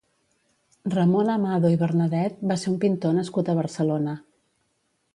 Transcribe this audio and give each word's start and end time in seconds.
Ramon 0.93 1.29
Amado 1.33 1.71
i 1.75 1.79
Bernadet 1.83 2.41
va 2.53 2.59
ser 2.65 2.73
un 2.75 2.83
pintor 2.87 3.17
nascut 3.21 3.53
a 3.55 3.59
Barcelona. 3.63 4.21